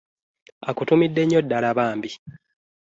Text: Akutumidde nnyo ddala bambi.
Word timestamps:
Akutumidde 0.69 1.21
nnyo 1.23 1.39
ddala 1.45 1.69
bambi. 1.77 2.09